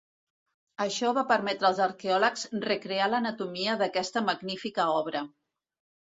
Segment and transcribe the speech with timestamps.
[0.83, 5.23] Això va permetre als arqueòlegs recrear l'anatomia d'aquesta magnífica obra.